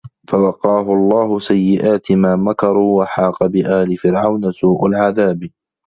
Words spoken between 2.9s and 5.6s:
وَحاقَ بِآلِ فِرعَونَ سوءُ العَذابِ